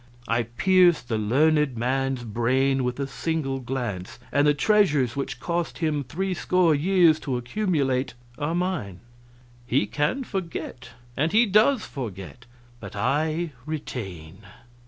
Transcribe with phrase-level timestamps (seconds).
[0.27, 5.77] I pierce the learned man's brain with a single glance, and the treasures which cost
[5.77, 9.01] him threescore years to accumulate are mine;
[9.67, 12.47] he can forget, and he does forget,
[12.79, 14.39] but I retain.